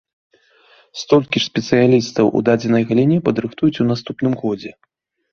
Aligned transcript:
Столькі 1.01 1.41
ж 1.41 1.49
спецыялістаў 1.49 2.25
у 2.39 2.41
дадзенай 2.47 2.83
галіне 2.93 3.17
падрыхтуюць 3.27 3.75
і 3.77 3.81
ў 3.83 3.87
наступным 3.91 4.33
годзе. 4.41 4.71